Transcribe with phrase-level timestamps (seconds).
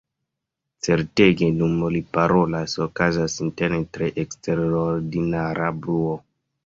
[0.85, 6.19] Certege, dum li parolas, okazas interne tre eksterordinara bruo.